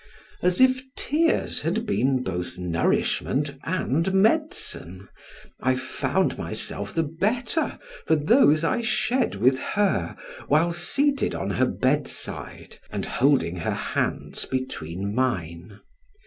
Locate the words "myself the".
6.39-7.03